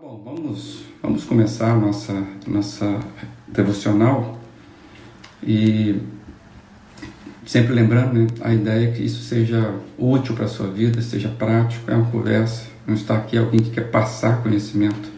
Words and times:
bom, 0.00 0.22
vamos, 0.24 0.84
vamos 1.02 1.24
começar 1.24 1.72
a 1.72 1.76
nossa, 1.76 2.24
nossa 2.46 3.00
devocional 3.48 4.38
e 5.42 6.00
sempre 7.44 7.72
lembrando, 7.72 8.14
né, 8.14 8.26
a 8.42 8.54
ideia 8.54 8.88
é 8.88 8.92
que 8.92 9.02
isso 9.02 9.22
seja 9.24 9.74
útil 9.98 10.36
para 10.36 10.44
a 10.44 10.48
sua 10.48 10.68
vida, 10.68 11.02
seja 11.02 11.28
prático, 11.28 11.90
é 11.90 11.94
uma 11.94 12.08
conversa, 12.12 12.68
não 12.86 12.94
está 12.94 13.16
aqui 13.16 13.36
alguém 13.36 13.60
que 13.60 13.70
quer 13.70 13.90
passar 13.90 14.40
conhecimento. 14.40 15.10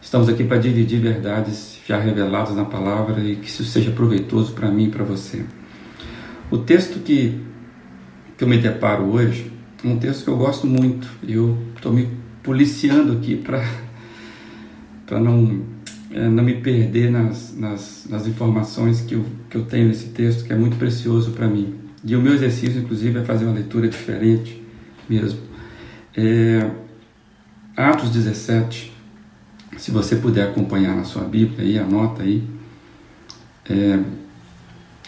Estamos 0.00 0.28
aqui 0.28 0.44
para 0.44 0.58
dividir 0.58 1.00
verdades 1.00 1.78
já 1.84 1.98
reveladas 1.98 2.54
na 2.54 2.64
palavra 2.64 3.20
e 3.20 3.34
que 3.36 3.48
isso 3.48 3.64
seja 3.64 3.90
proveitoso 3.90 4.52
para 4.52 4.70
mim 4.70 4.84
e 4.84 4.90
para 4.90 5.02
você. 5.02 5.44
O 6.52 6.58
texto 6.58 7.00
que, 7.00 7.42
que 8.36 8.44
eu 8.44 8.48
me 8.48 8.58
deparo 8.58 9.04
hoje 9.06 9.50
é 9.84 9.88
um 9.88 9.98
texto 9.98 10.22
que 10.22 10.30
eu 10.30 10.36
gosto 10.36 10.68
muito 10.68 11.08
e 11.22 11.32
eu 11.32 11.58
estou 11.74 11.92
me 11.92 12.08
policiando 12.44 13.12
aqui 13.12 13.36
para 13.36 13.87
para 15.08 15.18
não, 15.18 15.62
é, 16.10 16.28
não 16.28 16.44
me 16.44 16.60
perder 16.60 17.10
nas, 17.10 17.56
nas, 17.56 18.06
nas, 18.08 18.26
informações 18.26 19.00
que 19.00 19.14
eu, 19.14 19.24
que 19.48 19.56
eu 19.56 19.64
tenho 19.64 19.88
nesse 19.88 20.08
texto, 20.08 20.44
que 20.44 20.52
é 20.52 20.56
muito 20.56 20.76
precioso 20.76 21.30
para 21.30 21.48
mim. 21.48 21.74
E 22.04 22.14
o 22.14 22.20
meu 22.20 22.34
exercício, 22.34 22.78
inclusive, 22.78 23.18
é 23.18 23.24
fazer 23.24 23.46
uma 23.46 23.54
leitura 23.54 23.88
diferente 23.88 24.62
mesmo. 25.08 25.40
É, 26.14 26.70
Atos 27.74 28.10
17, 28.10 28.92
se 29.78 29.90
você 29.90 30.16
puder 30.16 30.50
acompanhar 30.50 30.94
na 30.94 31.04
sua 31.04 31.24
Bíblia 31.24 31.66
aí, 31.66 31.78
anota 31.78 32.22
aí. 32.22 32.44
É, 33.70 33.98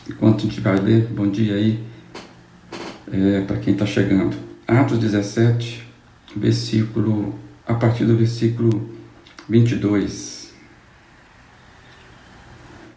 enquanto 0.09 0.39
a 0.39 0.43
gente 0.43 0.61
vai 0.61 0.81
ler, 0.81 1.09
bom 1.09 1.29
dia 1.29 1.55
aí 1.55 1.85
é, 3.13 3.43
para 3.43 3.59
quem 3.59 3.75
está 3.75 3.85
chegando. 3.85 4.35
Atos 4.67 4.99
17, 4.99 5.87
versículo, 6.35 7.35
a 7.67 7.75
partir 7.75 8.07
do 8.07 8.17
versículo 8.17 9.00
22. 9.51 10.53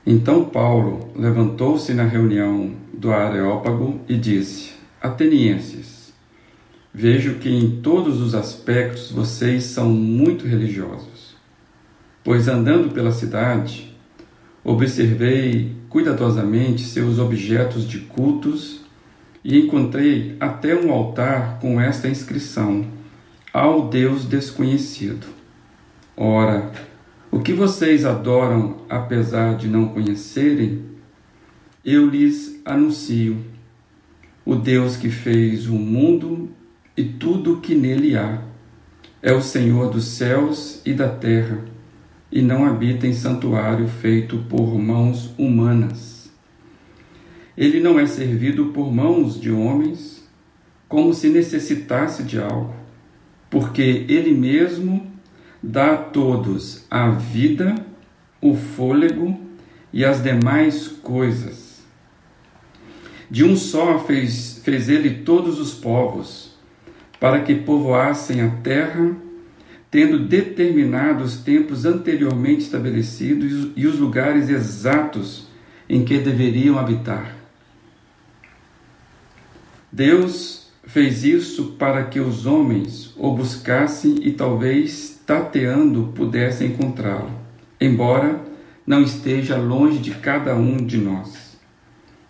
Então 0.06 0.46
Paulo 0.46 1.12
levantou-se 1.16 1.92
na 1.96 2.04
reunião 2.04 2.76
do 2.94 3.12
Areópago 3.12 4.02
e 4.08 4.16
disse: 4.16 4.74
Atenienses, 5.02 6.14
vejo 6.94 7.40
que 7.40 7.50
em 7.50 7.82
todos 7.82 8.22
os 8.22 8.36
aspectos 8.36 9.12
vocês 9.12 9.64
são 9.64 9.90
muito 9.90 10.46
religiosos. 10.46 11.36
Pois 12.24 12.48
andando 12.48 12.94
pela 12.94 13.12
cidade, 13.12 13.92
observei 14.64 15.76
cuidadosamente 15.90 16.84
seus 16.84 17.18
objetos 17.18 17.88
de 17.88 17.98
cultos 18.02 18.82
e 19.44 19.58
encontrei 19.58 20.38
até 20.40 20.76
um 20.76 20.92
altar 20.92 21.58
com 21.60 21.82
esta 21.82 22.08
inscrição: 22.08 22.86
Ao 23.52 23.90
Deus 23.90 24.24
desconhecido. 24.24 25.43
Ora, 26.16 26.72
o 27.32 27.40
que 27.40 27.54
vocês 27.54 28.06
adoram 28.06 28.78
apesar 28.88 29.56
de 29.56 29.68
não 29.68 29.88
conhecerem, 29.88 30.84
eu 31.84 32.08
lhes 32.08 32.62
anuncio. 32.64 33.38
O 34.46 34.56
Deus 34.56 34.96
que 34.96 35.10
fez 35.10 35.68
o 35.68 35.74
mundo 35.74 36.52
e 36.96 37.04
tudo 37.04 37.54
o 37.54 37.62
que 37.62 37.74
nele 37.74 38.16
há 38.16 38.44
é 39.24 39.34
o 39.34 39.42
Senhor 39.42 39.90
dos 39.90 40.06
céus 40.06 40.82
e 40.86 40.94
da 40.94 41.10
terra, 41.10 41.66
e 42.32 42.42
não 42.42 42.66
habita 42.66 43.08
em 43.08 43.14
santuário 43.14 43.88
feito 43.88 44.38
por 44.50 44.78
mãos 44.78 45.34
humanas. 45.38 46.32
Ele 47.58 47.80
não 47.80 48.00
é 48.00 48.06
servido 48.06 48.68
por 48.68 48.94
mãos 48.94 49.40
de 49.42 49.50
homens, 49.50 50.28
como 50.88 51.12
se 51.14 51.30
necessitasse 51.30 52.22
de 52.22 52.40
algo, 52.40 52.76
porque 53.50 54.06
ele 54.08 54.34
mesmo 54.34 55.13
dá 55.64 55.94
a 55.94 55.98
todos 55.98 56.86
a 56.92 57.10
vida, 57.10 57.74
o 58.42 58.54
fôlego 58.54 59.40
e 59.94 60.04
as 60.04 60.22
demais 60.22 60.90
coisas. 60.90 61.82
De 63.32 63.46
um 63.46 63.56
só 63.56 63.98
fez, 64.00 64.62
fez 64.64 64.90
ele 64.90 65.24
todos 65.24 65.60
os 65.60 65.74
povos, 65.74 66.54
para 67.18 67.42
que 67.42 67.56
povoassem 67.56 68.42
a 68.42 68.50
terra, 68.58 69.16
tendo 69.90 70.20
determinado 70.20 71.24
os 71.24 71.38
tempos 71.38 71.86
anteriormente 71.86 72.64
estabelecidos 72.64 73.72
e 73.76 73.88
os 73.88 73.98
lugares 73.98 74.50
exatos 74.50 75.48
em 75.88 76.04
que 76.04 76.18
deveriam 76.18 76.78
habitar. 76.78 77.38
Deus 79.92 80.72
fez 80.86 81.24
isso 81.24 81.76
para 81.78 82.04
que 82.06 82.20
os 82.20 82.46
homens 82.46 83.14
o 83.16 83.34
buscassem 83.34 84.18
e 84.22 84.32
talvez 84.32 85.13
tateando 85.26 86.12
pudesse 86.16 86.66
encontrá-lo, 86.66 87.32
embora 87.80 88.42
não 88.86 89.02
esteja 89.02 89.58
longe 89.58 90.00
de 90.00 90.12
cada 90.12 90.56
um 90.56 90.78
de 90.78 90.98
nós, 90.98 91.58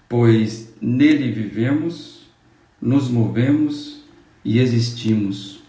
pois 0.08 0.72
nele 0.80 1.32
vivemos, 1.32 2.30
nos 2.82 3.10
movemos 3.10 4.04
e 4.46 4.60
existimos. 4.60 5.64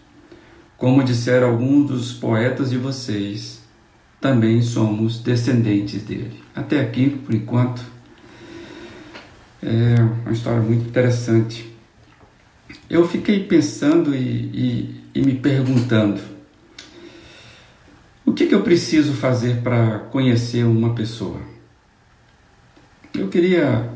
Como 0.77 1.03
disseram 1.03 1.51
alguns 1.51 1.87
dos 1.87 2.13
poetas 2.13 2.69
de 2.69 2.77
vocês, 2.77 3.63
também 4.19 4.61
somos 4.61 5.19
descendentes 5.19 6.03
dele. 6.03 6.43
Até 6.53 6.81
aqui, 6.81 7.09
por 7.09 7.33
enquanto, 7.33 7.81
é 9.63 9.95
uma 10.23 10.31
história 10.31 10.61
muito 10.61 10.87
interessante. 10.87 11.73
Eu 12.89 13.07
fiquei 13.07 13.43
pensando 13.45 14.13
e, 14.13 14.19
e, 14.19 15.01
e 15.15 15.21
me 15.21 15.35
perguntando 15.35 16.21
o 18.25 18.33
que, 18.33 18.47
que 18.47 18.54
eu 18.54 18.54
preciso 18.65 19.13
fazer 19.13 19.61
para 19.61 19.99
conhecer 19.99 20.63
uma 20.65 20.95
pessoa? 20.95 21.39
Eu 23.13 23.29
queria 23.29 23.93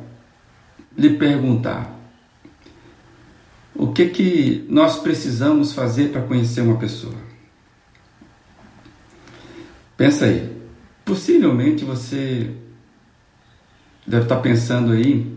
lhe 0.95 1.17
perguntar: 1.17 1.91
o 3.73 3.91
que, 3.91 4.09
que 4.09 4.67
nós 4.69 4.99
precisamos 4.99 5.73
fazer 5.73 6.11
para 6.11 6.21
conhecer 6.21 6.61
uma 6.61 6.77
pessoa? 6.77 7.15
Pensa 9.97 10.25
aí. 10.25 10.55
Possivelmente 11.03 11.83
você 11.83 12.55
deve 14.05 14.23
estar 14.23 14.37
pensando 14.37 14.91
aí, 14.91 15.35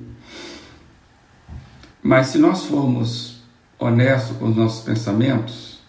mas 2.03 2.27
se 2.27 2.39
nós 2.39 2.67
formos 2.67 3.43
honestos 3.79 4.37
com 4.37 4.51
os 4.51 4.57
nossos 4.57 4.85
pensamentos, 4.85 5.81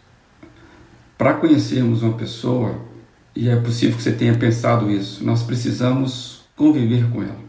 para 1.18 1.34
conhecermos 1.34 2.02
uma 2.02 2.14
pessoa, 2.14 2.93
e 3.36 3.50
é 3.50 3.56
possível 3.56 3.96
que 3.98 4.04
você 4.04 4.12
tenha 4.12 4.36
pensado 4.36 4.90
isso, 4.92 5.24
nós 5.24 5.44
precisamos 5.44 6.44
conviver 6.56 7.10
com 7.10 7.24
ela. 7.24 7.44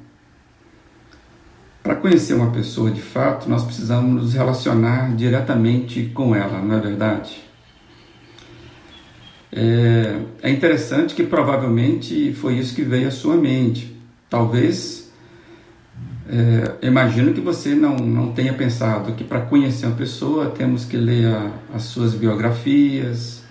Para 1.82 1.96
conhecer 1.96 2.32
uma 2.32 2.50
pessoa 2.50 2.90
de 2.90 3.02
fato, 3.02 3.48
nós 3.48 3.62
precisamos 3.62 4.22
nos 4.22 4.32
relacionar 4.32 5.14
diretamente 5.14 6.10
com 6.14 6.34
ela, 6.34 6.62
não 6.62 6.76
é 6.76 6.80
verdade? 6.80 7.42
É, 9.52 10.20
é 10.42 10.50
interessante 10.50 11.14
que 11.14 11.22
provavelmente 11.22 12.32
foi 12.32 12.54
isso 12.54 12.74
que 12.74 12.82
veio 12.82 13.06
à 13.06 13.10
sua 13.10 13.36
mente. 13.36 13.94
Talvez, 14.28 15.12
é, 16.28 16.86
imagino 16.86 17.34
que 17.34 17.40
você 17.40 17.74
não, 17.74 17.96
não 17.96 18.32
tenha 18.32 18.54
pensado 18.54 19.12
que 19.12 19.22
para 19.22 19.42
conhecer 19.42 19.86
uma 19.86 19.94
pessoa 19.94 20.46
temos 20.50 20.86
que 20.86 20.96
ler 20.96 21.26
a, 21.26 21.52
as 21.74 21.82
suas 21.82 22.14
biografias, 22.14 23.44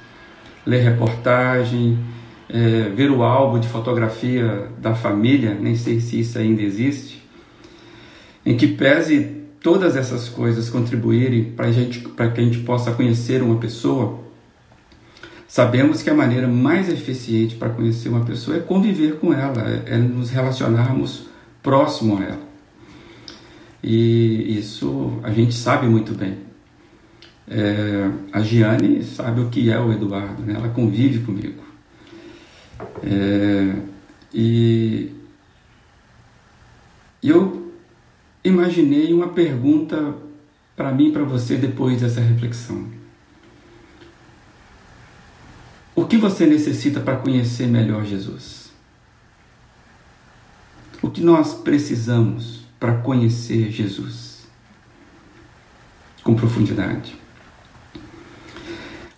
ler 0.65 0.81
reportagem, 0.81 1.99
é, 2.49 2.89
ver 2.89 3.09
o 3.09 3.23
álbum 3.23 3.59
de 3.59 3.67
fotografia 3.67 4.69
da 4.79 4.93
família, 4.93 5.53
nem 5.53 5.75
sei 5.75 5.99
se 5.99 6.19
isso 6.19 6.37
ainda 6.37 6.61
existe, 6.61 7.23
em 8.45 8.55
que 8.57 8.67
pese 8.67 9.43
todas 9.61 9.95
essas 9.95 10.27
coisas 10.27 10.69
contribuírem 10.69 11.45
para 11.45 11.71
que 11.71 12.41
a 12.41 12.43
gente 12.43 12.59
possa 12.59 12.91
conhecer 12.91 13.41
uma 13.41 13.57
pessoa, 13.57 14.19
sabemos 15.47 16.03
que 16.03 16.09
a 16.09 16.13
maneira 16.13 16.47
mais 16.47 16.89
eficiente 16.89 17.55
para 17.55 17.69
conhecer 17.69 18.09
uma 18.09 18.25
pessoa 18.25 18.57
é 18.57 18.59
conviver 18.59 19.19
com 19.19 19.33
ela, 19.33 19.63
é, 19.69 19.95
é 19.95 19.97
nos 19.97 20.29
relacionarmos 20.29 21.27
próximo 21.61 22.17
a 22.17 22.23
ela. 22.23 22.53
E 23.81 24.57
isso 24.57 25.19
a 25.23 25.31
gente 25.31 25.55
sabe 25.55 25.87
muito 25.87 26.13
bem. 26.13 26.37
É, 27.47 28.09
a 28.31 28.41
Giane 28.41 29.03
sabe 29.03 29.41
o 29.41 29.49
que 29.49 29.69
é 29.69 29.79
o 29.79 29.91
Eduardo, 29.91 30.41
né? 30.43 30.53
ela 30.55 30.69
convive 30.69 31.19
comigo. 31.19 31.61
É, 33.03 33.75
e 34.33 35.11
eu 37.21 37.71
imaginei 38.43 39.13
uma 39.13 39.29
pergunta 39.29 40.15
para 40.75 40.91
mim 40.91 41.09
e 41.09 41.11
para 41.11 41.23
você 41.23 41.55
depois 41.55 42.01
dessa 42.01 42.19
reflexão. 42.19 42.91
O 45.95 46.05
que 46.05 46.17
você 46.17 46.45
necessita 46.45 46.99
para 46.99 47.17
conhecer 47.17 47.67
melhor 47.67 48.03
Jesus? 48.03 48.71
O 51.01 51.09
que 51.09 51.21
nós 51.21 51.53
precisamos 51.53 52.61
para 52.79 52.97
conhecer 52.97 53.69
Jesus 53.69 54.47
com 56.23 56.33
profundidade? 56.33 57.15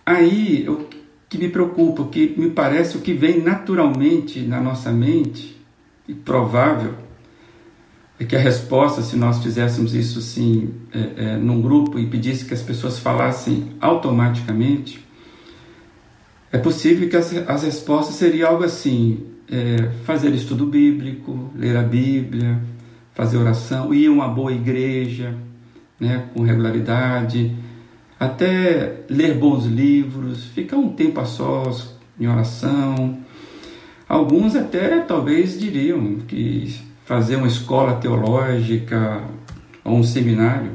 Aí 0.04 0.64
eu 0.64 0.88
que 1.28 1.38
me 1.38 1.48
preocupa, 1.48 2.04
que 2.04 2.34
me 2.38 2.50
parece 2.50 2.96
o 2.96 3.00
que 3.00 3.12
vem 3.12 3.42
naturalmente 3.42 4.40
na 4.40 4.60
nossa 4.60 4.92
mente, 4.92 5.56
e 6.08 6.14
provável, 6.14 6.94
é 8.18 8.24
que 8.24 8.34
a 8.34 8.38
resposta, 8.38 9.02
se 9.02 9.16
nós 9.16 9.42
fizéssemos 9.42 9.94
isso 9.94 10.20
assim, 10.20 10.72
é, 10.92 11.24
é, 11.24 11.36
num 11.36 11.60
grupo 11.60 11.98
e 11.98 12.06
pedisse 12.06 12.44
que 12.44 12.54
as 12.54 12.62
pessoas 12.62 12.98
falassem 12.98 13.72
automaticamente, 13.80 15.04
é 16.50 16.58
possível 16.58 17.08
que 17.08 17.16
as, 17.16 17.36
as 17.48 17.64
respostas 17.64 18.14
seriam 18.14 18.48
algo 18.48 18.64
assim: 18.64 19.26
é, 19.50 19.90
fazer 20.04 20.32
estudo 20.32 20.64
bíblico, 20.64 21.50
ler 21.54 21.76
a 21.76 21.82
Bíblia, 21.82 22.58
fazer 23.14 23.36
oração, 23.36 23.92
ir 23.92 24.06
a 24.06 24.12
uma 24.12 24.28
boa 24.28 24.52
igreja, 24.52 25.34
né, 25.98 26.28
com 26.32 26.42
regularidade, 26.42 27.54
até 28.18 29.04
ler 29.08 29.34
bons 29.34 29.66
livros, 29.66 30.46
ficar 30.46 30.76
um 30.76 30.90
tempo 30.90 31.20
a 31.20 31.24
sós 31.24 31.94
em 32.18 32.26
oração. 32.26 33.18
Alguns 34.08 34.56
até 34.56 35.00
talvez 35.00 35.58
diriam 35.58 36.16
que 36.26 36.74
fazer 37.04 37.36
uma 37.36 37.46
escola 37.46 37.96
teológica 37.96 39.22
ou 39.84 39.98
um 39.98 40.02
seminário. 40.02 40.72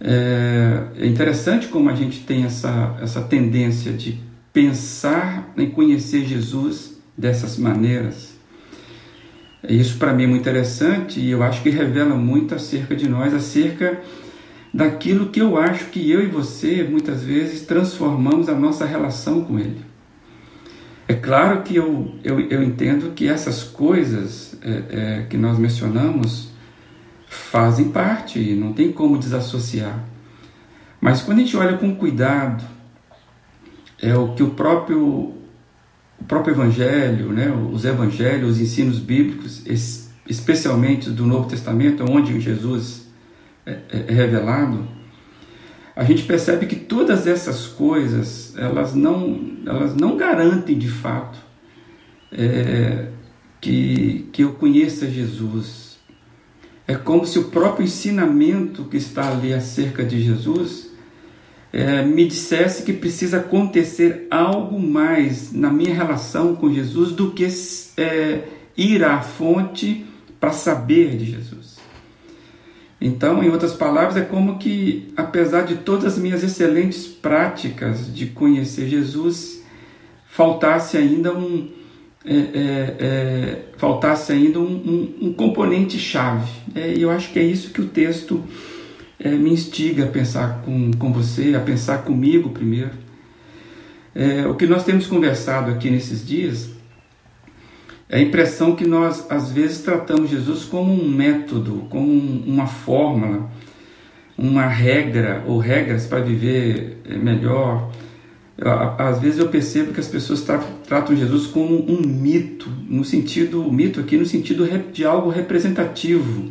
É, 0.00 0.82
é 0.96 1.06
interessante 1.06 1.68
como 1.68 1.90
a 1.90 1.94
gente 1.94 2.20
tem 2.20 2.44
essa, 2.44 2.96
essa 3.00 3.20
tendência 3.20 3.92
de 3.92 4.20
pensar 4.52 5.52
em 5.56 5.70
conhecer 5.70 6.24
Jesus 6.24 6.98
dessas 7.16 7.58
maneiras. 7.58 8.36
Isso 9.68 9.98
para 9.98 10.12
mim 10.12 10.24
é 10.24 10.26
muito 10.26 10.42
interessante 10.42 11.18
e 11.18 11.30
eu 11.30 11.42
acho 11.42 11.62
que 11.62 11.70
revela 11.70 12.14
muito 12.14 12.54
acerca 12.54 12.94
de 12.94 13.08
nós, 13.08 13.34
acerca 13.34 14.00
daquilo 14.72 15.30
que 15.30 15.40
eu 15.40 15.56
acho 15.56 15.86
que 15.86 16.10
eu 16.10 16.22
e 16.22 16.26
você 16.26 16.82
muitas 16.84 17.22
vezes 17.22 17.62
transformamos 17.62 18.48
a 18.48 18.54
nossa 18.54 18.84
relação 18.84 19.44
com 19.44 19.58
Ele. 19.58 19.88
É 21.06 21.14
claro 21.14 21.62
que 21.62 21.74
eu, 21.74 22.14
eu, 22.22 22.38
eu 22.38 22.62
entendo 22.62 23.12
que 23.14 23.26
essas 23.26 23.64
coisas 23.64 24.58
é, 24.62 24.82
é, 24.90 25.26
que 25.28 25.38
nós 25.38 25.58
mencionamos 25.58 26.50
fazem 27.26 27.88
parte, 27.88 28.54
não 28.54 28.74
tem 28.74 28.92
como 28.92 29.18
desassociar. 29.18 30.04
Mas 31.00 31.22
quando 31.22 31.38
a 31.38 31.40
gente 31.40 31.56
olha 31.56 31.78
com 31.78 31.94
cuidado, 31.94 32.62
é 34.00 34.14
o 34.14 34.34
que 34.34 34.42
o 34.42 34.50
próprio, 34.50 35.02
o 36.20 36.24
próprio 36.26 36.52
Evangelho, 36.52 37.32
né, 37.32 37.50
os 37.72 37.84
Evangelhos, 37.84 38.52
os 38.52 38.60
ensinos 38.60 38.98
bíblicos, 38.98 39.64
especialmente 40.26 41.08
do 41.10 41.24
Novo 41.24 41.48
Testamento, 41.48 42.04
onde 42.08 42.38
Jesus 42.38 43.07
revelado, 44.08 44.88
a 45.94 46.04
gente 46.04 46.22
percebe 46.22 46.66
que 46.66 46.76
todas 46.76 47.26
essas 47.26 47.66
coisas 47.66 48.54
elas 48.56 48.94
não, 48.94 49.40
elas 49.66 49.94
não 49.96 50.16
garantem 50.16 50.78
de 50.78 50.88
fato 50.88 51.38
é, 52.30 53.08
que, 53.60 54.28
que 54.32 54.42
eu 54.42 54.52
conheça 54.52 55.10
Jesus. 55.10 55.98
É 56.86 56.94
como 56.94 57.26
se 57.26 57.38
o 57.38 57.44
próprio 57.44 57.84
ensinamento 57.84 58.84
que 58.84 58.96
está 58.96 59.30
ali 59.30 59.52
acerca 59.52 60.04
de 60.04 60.22
Jesus 60.22 60.88
é, 61.72 62.02
me 62.02 62.26
dissesse 62.26 62.82
que 62.82 62.92
precisa 62.92 63.38
acontecer 63.38 64.26
algo 64.30 64.80
mais 64.80 65.52
na 65.52 65.70
minha 65.70 65.94
relação 65.94 66.54
com 66.54 66.72
Jesus 66.72 67.12
do 67.12 67.32
que 67.32 67.46
é, 67.96 68.44
ir 68.76 69.04
à 69.04 69.20
fonte 69.20 70.06
para 70.38 70.52
saber 70.52 71.16
de 71.16 71.24
Jesus. 71.24 71.77
Então, 73.00 73.42
em 73.42 73.48
outras 73.48 73.74
palavras, 73.74 74.16
é 74.16 74.22
como 74.22 74.58
que, 74.58 75.12
apesar 75.16 75.62
de 75.62 75.76
todas 75.76 76.04
as 76.04 76.18
minhas 76.18 76.42
excelentes 76.42 77.06
práticas 77.06 78.12
de 78.12 78.26
conhecer 78.26 78.88
Jesus, 78.88 79.62
faltasse 80.26 80.96
ainda 80.96 81.32
um, 81.32 81.68
é, 82.24 82.34
é, 82.34 82.96
é, 82.98 83.62
faltasse 83.76 84.32
ainda 84.32 84.58
um, 84.58 84.64
um, 84.64 85.28
um 85.28 85.32
componente 85.32 85.98
chave. 85.98 86.50
É, 86.74 86.92
e 86.92 87.02
eu 87.02 87.10
acho 87.10 87.32
que 87.32 87.38
é 87.38 87.42
isso 87.42 87.70
que 87.70 87.80
o 87.80 87.86
texto 87.86 88.42
é, 89.18 89.30
me 89.30 89.50
instiga 89.50 90.04
a 90.04 90.08
pensar 90.08 90.62
com, 90.64 90.90
com 90.92 91.12
você, 91.12 91.54
a 91.54 91.60
pensar 91.60 91.98
comigo 91.98 92.50
primeiro. 92.50 92.90
É, 94.14 94.46
o 94.46 94.54
que 94.54 94.66
nós 94.66 94.84
temos 94.84 95.06
conversado 95.06 95.70
aqui 95.70 95.88
nesses 95.88 96.26
dias 96.26 96.70
a 98.10 98.18
impressão 98.18 98.74
que 98.74 98.86
nós, 98.86 99.26
às 99.30 99.52
vezes, 99.52 99.82
tratamos 99.82 100.30
Jesus 100.30 100.64
como 100.64 100.92
um 100.92 101.10
método, 101.10 101.86
como 101.90 102.10
uma 102.10 102.66
fórmula, 102.66 103.50
uma 104.36 104.66
regra 104.66 105.44
ou 105.46 105.58
regras 105.58 106.06
para 106.06 106.20
viver 106.20 107.02
melhor. 107.22 107.92
Às 108.96 109.20
vezes 109.20 109.38
eu 109.38 109.48
percebo 109.48 109.92
que 109.92 110.00
as 110.00 110.08
pessoas 110.08 110.42
tratam 110.86 111.14
Jesus 111.14 111.46
como 111.46 111.84
um 111.90 112.00
mito, 112.00 112.70
no 112.88 113.04
sentido, 113.04 113.70
mito 113.70 114.00
aqui 114.00 114.16
no 114.16 114.24
sentido 114.24 114.66
de 114.90 115.04
algo 115.04 115.28
representativo, 115.28 116.50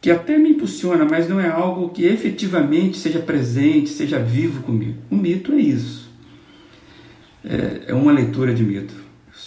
que 0.00 0.10
até 0.10 0.38
me 0.38 0.50
impulsiona, 0.50 1.04
mas 1.04 1.28
não 1.28 1.40
é 1.40 1.48
algo 1.48 1.88
que 1.88 2.04
efetivamente 2.04 2.96
seja 2.96 3.18
presente, 3.18 3.88
seja 3.88 4.20
vivo 4.20 4.62
comigo. 4.62 4.98
O 5.10 5.16
mito 5.16 5.52
é 5.52 5.56
isso. 5.56 6.10
É, 7.44 7.86
é 7.88 7.94
uma 7.94 8.12
leitura 8.12 8.54
de 8.54 8.62
mito 8.62 9.03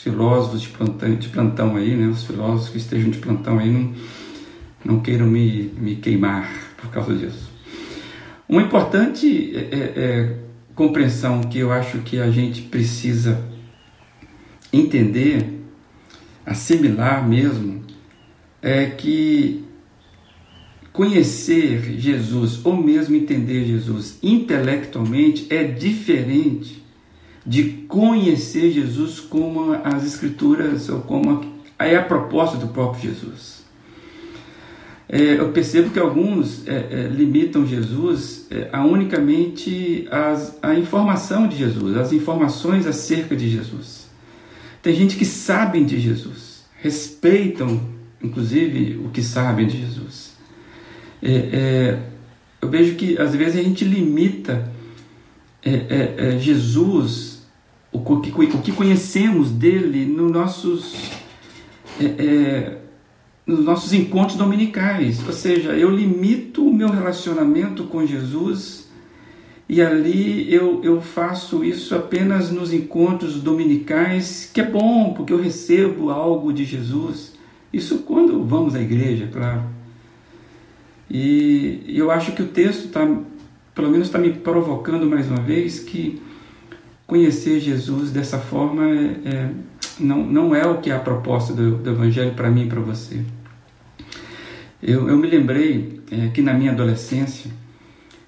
filósofos 0.09 0.61
de 0.61 0.69
plantão, 0.69 1.15
de 1.15 1.29
plantão 1.29 1.75
aí, 1.75 1.95
né, 1.95 2.07
os 2.07 2.23
filósofos 2.23 2.69
que 2.69 2.77
estejam 2.77 3.09
de 3.09 3.17
plantão 3.17 3.59
aí, 3.59 3.69
não, 3.69 3.93
não 4.85 4.99
queiram 5.01 5.27
me, 5.27 5.73
me 5.77 5.95
queimar 5.97 6.49
por 6.77 6.89
causa 6.89 7.13
disso. 7.13 7.51
Uma 8.47 8.61
importante 8.61 9.53
é, 9.53 9.59
é, 9.59 9.77
é, 9.77 10.35
compreensão 10.73 11.41
que 11.41 11.59
eu 11.59 11.71
acho 11.71 11.99
que 11.99 12.19
a 12.19 12.31
gente 12.31 12.61
precisa 12.61 13.43
entender, 14.71 15.61
assimilar 16.45 17.27
mesmo, 17.27 17.83
é 18.61 18.85
que 18.85 19.65
conhecer 20.93 21.99
Jesus 21.99 22.65
ou 22.65 22.75
mesmo 22.75 23.15
entender 23.15 23.65
Jesus 23.65 24.17
intelectualmente 24.23 25.47
é 25.49 25.63
diferente 25.63 26.86
de 27.47 27.63
conhecer 27.87 28.71
Jesus 28.71 29.21
como 29.21 29.71
as 29.81 30.05
Escrituras 30.05 30.89
ou 30.89 30.99
como 30.99 31.55
é 31.79 31.95
a 31.95 32.03
proposta 32.03 32.57
do 32.57 32.67
próprio 32.67 33.09
Jesus. 33.09 33.65
É, 35.07 35.39
eu 35.39 35.53
percebo 35.53 35.89
que 35.89 35.99
alguns 35.99 36.67
é, 36.67 36.75
é, 36.75 37.07
limitam 37.07 37.65
Jesus 37.65 38.47
é, 38.51 38.67
a 38.73 38.83
unicamente 38.83 40.05
as, 40.11 40.59
a 40.61 40.75
informação 40.75 41.47
de 41.47 41.55
Jesus, 41.55 41.95
as 41.95 42.11
informações 42.11 42.85
acerca 42.85 43.33
de 43.33 43.49
Jesus. 43.49 44.09
Tem 44.83 44.93
gente 44.93 45.15
que 45.15 45.23
sabem 45.23 45.85
de 45.85 45.97
Jesus, 45.97 46.65
respeitam, 46.81 47.79
inclusive, 48.21 48.99
o 49.05 49.09
que 49.09 49.21
sabem 49.21 49.67
de 49.67 49.79
Jesus. 49.79 50.35
É, 51.23 51.31
é, 51.31 51.99
eu 52.61 52.69
vejo 52.69 52.95
que 52.95 53.17
às 53.17 53.33
vezes 53.33 53.57
a 53.57 53.63
gente 53.63 53.85
limita 53.85 54.75
Jesus 56.39 57.36
o 57.91 58.19
que, 58.19 58.29
o 58.31 58.61
que 58.61 58.71
conhecemos 58.71 59.51
dele 59.51 60.05
nos 60.05 60.31
nossos, 60.31 60.95
é, 61.99 62.05
é, 62.05 62.77
nos 63.45 63.63
nossos 63.63 63.93
encontros 63.93 64.37
dominicais. 64.37 65.25
Ou 65.25 65.33
seja, 65.33 65.73
eu 65.73 65.89
limito 65.89 66.67
o 66.67 66.73
meu 66.73 66.89
relacionamento 66.89 67.85
com 67.85 68.05
Jesus 68.05 68.87
e 69.69 69.81
ali 69.81 70.53
eu, 70.53 70.81
eu 70.83 71.01
faço 71.01 71.63
isso 71.63 71.93
apenas 71.93 72.49
nos 72.49 72.71
encontros 72.71 73.41
dominicais, 73.41 74.49
que 74.53 74.61
é 74.61 74.63
bom, 74.63 75.13
porque 75.13 75.33
eu 75.33 75.41
recebo 75.41 76.09
algo 76.09 76.53
de 76.53 76.63
Jesus. 76.63 77.35
Isso 77.73 77.99
quando 77.99 78.43
vamos 78.45 78.75
à 78.75 78.81
igreja, 78.81 79.29
claro. 79.31 79.63
E 81.09 81.83
eu 81.87 82.09
acho 82.09 82.31
que 82.31 82.41
o 82.41 82.47
texto 82.47 82.85
está, 82.85 83.05
pelo 83.75 83.89
menos 83.89 84.07
está 84.07 84.17
me 84.17 84.31
provocando 84.31 85.05
mais 85.05 85.27
uma 85.27 85.41
vez, 85.41 85.79
que 85.79 86.21
conhecer 87.07 87.61
Jesus 87.61 88.11
dessa 88.11 88.37
forma 88.37 88.85
é, 88.85 89.05
é, 89.25 89.49
não, 89.97 90.23
não 90.25 90.53
é 90.53 90.67
o 90.67 90.79
que 90.79 90.91
é 90.91 90.95
a 90.95 90.99
proposta 90.99 91.53
do, 91.53 91.77
do 91.77 91.89
Evangelho 91.89 92.33
para 92.33 92.51
mim 92.51 92.65
e 92.65 92.67
para 92.67 92.81
você. 92.81 93.21
Eu, 94.83 95.09
eu 95.09 95.17
me 95.17 95.27
lembrei 95.27 96.01
é, 96.11 96.27
que 96.27 96.41
na 96.41 96.53
minha 96.53 96.73
adolescência 96.73 97.49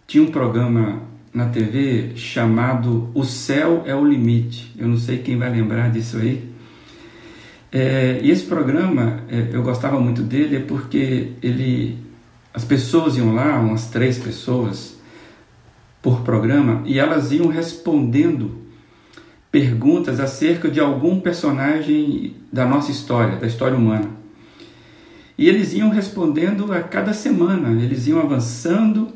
tinha 0.07 0.23
um 0.23 0.31
programa 0.31 1.03
na 1.31 1.49
TV 1.49 2.13
chamado 2.15 3.11
O 3.13 3.23
Céu 3.23 3.83
é 3.85 3.93
o 3.93 4.03
Limite. 4.03 4.73
Eu 4.77 4.87
não 4.87 4.97
sei 4.97 5.19
quem 5.19 5.37
vai 5.37 5.51
lembrar 5.51 5.91
disso 5.91 6.17
aí. 6.17 6.49
É, 7.71 8.19
e 8.23 8.31
esse 8.31 8.45
programa, 8.45 9.23
é, 9.29 9.49
eu 9.51 9.61
gostava 9.61 9.99
muito 9.99 10.23
dele 10.23 10.55
é 10.55 10.59
porque 10.59 11.33
ele, 11.43 11.99
as 12.51 12.63
pessoas 12.63 13.15
iam 13.15 13.35
lá, 13.35 13.59
umas 13.59 13.87
três 13.87 14.17
pessoas 14.17 14.97
por 16.01 16.21
programa, 16.21 16.81
e 16.85 16.97
elas 16.97 17.31
iam 17.31 17.47
respondendo 17.47 18.68
perguntas 19.51 20.19
acerca 20.19 20.69
de 20.69 20.79
algum 20.79 21.19
personagem 21.19 22.35
da 22.51 22.65
nossa 22.65 22.91
história, 22.91 23.37
da 23.37 23.47
história 23.47 23.77
humana. 23.77 24.09
E 25.37 25.47
eles 25.47 25.73
iam 25.73 25.89
respondendo 25.89 26.71
a 26.71 26.81
cada 26.81 27.13
semana, 27.13 27.81
eles 27.81 28.07
iam 28.07 28.19
avançando, 28.19 29.07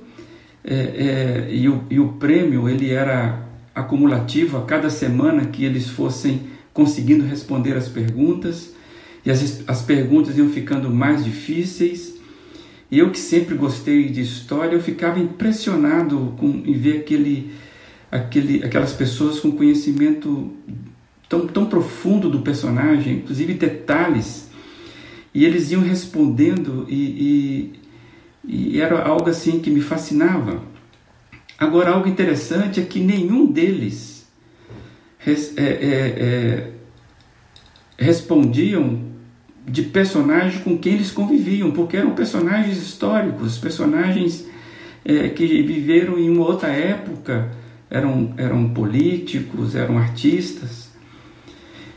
é, 0.63 0.73
é, 0.73 1.47
e, 1.53 1.67
o, 1.67 1.83
e, 1.89 1.99
o, 1.99 2.13
prêmio 2.13 2.69
ele 2.69 2.91
era 2.91 3.43
acumulativo 3.75 4.57
a 4.57 4.61
cada 4.63 4.89
semana 4.89 5.45
que 5.47 5.65
eles 5.65 5.89
fossem 5.89 6.43
conseguindo 6.73 7.25
responder 7.25 7.75
as 7.75 7.89
perguntas, 7.89 8.73
e 9.25 9.29
as, 9.29 9.63
as 9.67 9.81
perguntas 9.81 10.37
iam 10.37 10.49
ficando 10.49 10.89
mais 10.89 11.23
difíceis. 11.23 12.15
E 12.89 12.99
eu 12.99 13.09
que 13.11 13.19
sempre 13.19 13.55
gostei 13.55 14.09
de 14.09 14.21
história, 14.21 14.75
eu 14.75 14.81
ficava 14.81 15.19
impressionado 15.19 16.33
com, 16.37 16.47
em 16.47 16.73
ver 16.73 16.99
aquele, 16.99 17.51
aquele, 18.13 18.63
aquelas 18.63 18.93
pessoas 18.93 19.39
com 19.39 19.51
conhecimento 19.53 20.51
tão, 21.27 21.47
tão 21.47 21.65
profundo 21.65 22.29
do 22.29 22.41
personagem, 22.41 23.15
inclusive 23.15 23.55
detalhes. 23.55 24.49
E 25.33 25.43
eles 25.43 25.71
iam 25.71 25.81
respondendo 25.81 26.85
e, 26.87 27.73
e, 28.45 28.75
e 28.75 28.79
era 28.79 29.01
algo 29.01 29.27
assim 29.27 29.59
que 29.59 29.71
me 29.71 29.81
fascinava. 29.81 30.61
Agora, 31.57 31.89
algo 31.89 32.07
interessante 32.07 32.79
é 32.79 32.83
que 32.83 32.99
nenhum 32.99 33.47
deles 33.51 34.27
res, 35.17 35.57
é, 35.57 35.63
é, 35.63 36.13
é, 36.17 36.71
respondiam 37.97 39.11
de 39.65 39.81
personagens 39.81 40.61
com 40.61 40.77
quem 40.77 40.93
eles 40.93 41.09
conviviam, 41.09 41.71
porque 41.71 41.97
eram 41.97 42.11
personagens 42.11 42.77
históricos, 42.77 43.57
personagens 43.57 44.45
é, 45.03 45.29
que 45.29 45.63
viveram 45.63 46.19
em 46.19 46.29
uma 46.29 46.45
outra 46.45 46.67
época, 46.67 47.62
eram, 47.93 48.33
eram 48.37 48.69
políticos, 48.69 49.75
eram 49.75 49.97
artistas. 49.97 50.89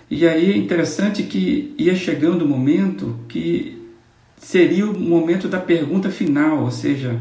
E 0.08 0.28
aí 0.28 0.52
é 0.52 0.56
interessante 0.56 1.22
que 1.22 1.74
ia 1.78 1.96
chegando 1.96 2.44
o 2.44 2.48
momento 2.48 3.18
que 3.26 3.82
seria 4.36 4.88
o 4.88 4.96
momento 4.96 5.48
da 5.48 5.58
pergunta 5.58 6.10
final, 6.10 6.62
ou 6.62 6.70
seja, 6.70 7.18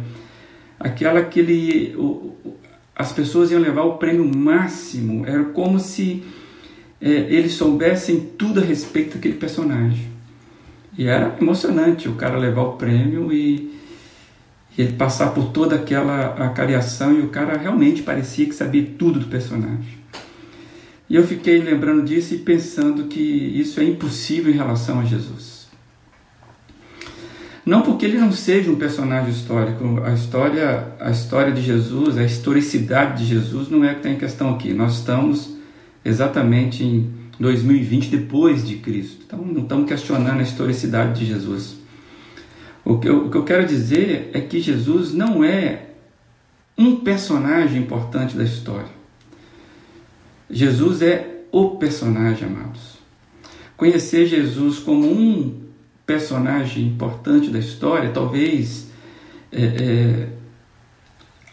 aquela 0.79 1.23
que 1.23 1.39
ele, 1.39 1.95
as 2.95 3.11
pessoas 3.11 3.49
iam 3.49 3.61
levar 3.61 3.83
o 3.83 3.97
prêmio 3.97 4.29
máximo, 4.37 5.25
era 5.25 5.45
como 5.45 5.79
se 5.79 6.23
é, 7.01 7.09
eles 7.09 7.53
soubessem 7.53 8.19
tudo 8.37 8.59
a 8.59 8.63
respeito 8.63 9.15
daquele 9.15 9.35
personagem. 9.35 10.13
E 10.97 11.07
era 11.07 11.35
emocionante 11.41 12.07
o 12.07 12.13
cara 12.13 12.37
levar 12.37 12.61
o 12.61 12.73
prêmio 12.73 13.31
e, 13.33 13.74
e 14.77 14.81
ele 14.81 14.93
passar 14.93 15.33
por 15.33 15.51
toda 15.51 15.75
aquela 15.75 16.27
acariação 16.45 17.13
e 17.13 17.21
o 17.21 17.29
cara 17.29 17.57
realmente 17.57 18.01
parecia 18.01 18.45
que 18.45 18.53
sabia 18.53 18.85
tudo 18.97 19.19
do 19.19 19.27
personagem. 19.27 19.97
E 21.09 21.15
eu 21.15 21.25
fiquei 21.25 21.59
lembrando 21.59 22.03
disso 22.03 22.33
e 22.33 22.39
pensando 22.39 23.05
que 23.05 23.19
isso 23.21 23.79
é 23.79 23.83
impossível 23.83 24.51
em 24.51 24.55
relação 24.57 24.99
a 24.99 25.05
Jesus. 25.05 25.65
Não 27.65 27.81
porque 27.81 28.05
ele 28.05 28.17
não 28.17 28.31
seja 28.31 28.69
um 28.69 28.75
personagem 28.75 29.31
histórico, 29.31 30.01
a 30.03 30.13
história, 30.13 30.87
a 30.99 31.09
história 31.09 31.51
de 31.51 31.61
Jesus, 31.61 32.17
a 32.17 32.23
historicidade 32.23 33.23
de 33.23 33.29
Jesus 33.29 33.69
não 33.69 33.83
é 33.83 33.91
o 33.91 33.93
que 33.93 33.97
está 33.97 34.09
em 34.09 34.17
questão 34.17 34.53
aqui. 34.53 34.73
Nós 34.73 34.99
estamos 34.99 35.55
exatamente 36.03 36.83
em 36.83 37.11
2020 37.39 38.09
depois 38.09 38.65
de 38.67 38.75
Cristo. 38.75 39.23
Então 39.25 39.39
não 39.39 39.63
estamos 39.63 39.87
questionando 39.87 40.39
a 40.39 40.43
historicidade 40.43 41.19
de 41.19 41.25
Jesus. 41.25 41.84
O 42.85 42.99
que, 42.99 43.09
eu, 43.09 43.25
o 43.25 43.31
que 43.31 43.37
eu 43.37 43.43
quero 43.43 43.65
dizer 43.65 44.29
é 44.31 44.39
que 44.39 44.61
Jesus 44.61 45.11
não 45.11 45.43
é 45.43 45.87
um 46.77 46.97
personagem 46.97 47.81
importante 47.81 48.37
da 48.37 48.43
história. 48.43 48.93
Jesus 50.49 51.01
é 51.01 51.41
o 51.51 51.71
personagem, 51.71 52.47
amados. 52.47 52.99
Conhecer 53.75 54.27
Jesus 54.27 54.77
como 54.77 55.11
um 55.11 55.63
personagem 56.05 56.85
importante 56.85 57.49
da 57.49 57.57
história, 57.57 58.11
talvez 58.11 58.87
é, 59.51 59.63
é, 59.63 60.29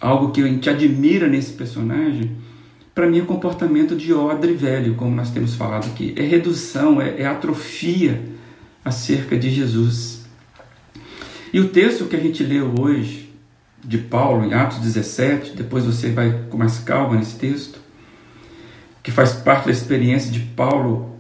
algo 0.00 0.32
que 0.32 0.42
a 0.42 0.46
gente 0.46 0.68
admira 0.68 1.26
nesse 1.26 1.54
personagem, 1.54 2.36
para 2.94 3.08
mim 3.08 3.20
é 3.20 3.22
comportamento 3.22 3.96
de 3.96 4.12
odre 4.12 4.52
velho, 4.52 4.96
como 4.96 5.16
nós 5.16 5.30
temos 5.30 5.54
falado 5.54 5.86
aqui. 5.86 6.12
É 6.14 6.22
redução, 6.22 7.00
é, 7.00 7.22
é 7.22 7.26
atrofia 7.26 8.20
acerca 8.84 9.38
de 9.38 9.48
Jesus. 9.48 10.21
E 11.52 11.60
o 11.60 11.68
texto 11.68 12.06
que 12.06 12.16
a 12.16 12.20
gente 12.20 12.42
leu 12.42 12.74
hoje, 12.80 13.30
de 13.84 13.98
Paulo, 13.98 14.46
em 14.46 14.54
Atos 14.54 14.78
17, 14.78 15.54
depois 15.54 15.84
você 15.84 16.10
vai 16.10 16.44
com 16.48 16.56
mais 16.56 16.78
calma 16.78 17.16
nesse 17.16 17.36
texto, 17.36 17.78
que 19.02 19.10
faz 19.10 19.32
parte 19.32 19.66
da 19.66 19.72
experiência 19.72 20.30
de 20.30 20.40
Paulo, 20.40 21.18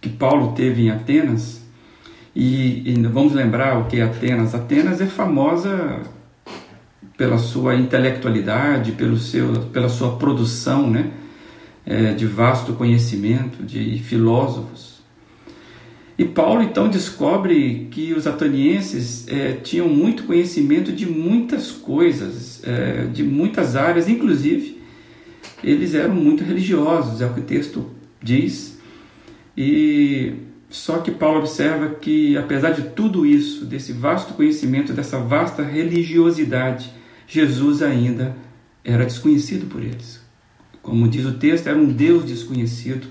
que 0.00 0.08
Paulo 0.08 0.52
teve 0.52 0.82
em 0.82 0.90
Atenas. 0.90 1.62
E, 2.34 2.90
e 2.90 3.02
vamos 3.02 3.32
lembrar 3.32 3.78
o 3.78 3.86
que 3.86 3.98
é 3.98 4.02
Atenas. 4.02 4.54
Atenas 4.54 5.00
é 5.00 5.06
famosa 5.06 6.00
pela 7.16 7.38
sua 7.38 7.74
intelectualidade, 7.74 8.92
pelo 8.92 9.18
seu, 9.18 9.52
pela 9.72 9.88
sua 9.88 10.16
produção 10.16 10.88
né, 10.88 11.10
é, 11.84 12.12
de 12.12 12.26
vasto 12.26 12.74
conhecimento, 12.74 13.64
de 13.64 13.98
filósofos. 13.98 15.01
E 16.18 16.24
Paulo 16.24 16.62
então 16.62 16.88
descobre 16.88 17.88
que 17.90 18.12
os 18.12 18.26
atenienses 18.26 19.26
é, 19.28 19.52
tinham 19.52 19.88
muito 19.88 20.24
conhecimento 20.24 20.92
de 20.92 21.06
muitas 21.06 21.70
coisas, 21.70 22.62
é, 22.64 23.06
de 23.06 23.22
muitas 23.22 23.76
áreas, 23.76 24.08
inclusive 24.08 24.82
eles 25.62 25.94
eram 25.94 26.14
muito 26.14 26.42
religiosos, 26.42 27.20
é 27.20 27.26
o 27.26 27.34
que 27.34 27.40
o 27.40 27.44
texto 27.44 27.90
diz. 28.20 28.78
E 29.56 30.34
só 30.68 30.98
que 30.98 31.10
Paulo 31.10 31.38
observa 31.38 31.90
que 31.90 32.36
apesar 32.36 32.70
de 32.70 32.82
tudo 32.90 33.24
isso, 33.24 33.64
desse 33.64 33.92
vasto 33.92 34.34
conhecimento, 34.34 34.92
dessa 34.92 35.18
vasta 35.18 35.62
religiosidade, 35.62 36.92
Jesus 37.26 37.82
ainda 37.82 38.36
era 38.84 39.04
desconhecido 39.04 39.66
por 39.66 39.82
eles. 39.82 40.20
Como 40.82 41.08
diz 41.08 41.24
o 41.24 41.34
texto, 41.34 41.68
era 41.68 41.78
um 41.78 41.86
Deus 41.86 42.24
desconhecido. 42.24 43.06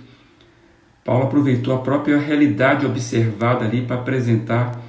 Paulo 1.04 1.26
aproveitou 1.26 1.74
a 1.74 1.80
própria 1.80 2.20
realidade 2.20 2.86
observada 2.86 3.66
ali 3.66 3.82
para 3.82 3.98
apresentar 3.98 4.80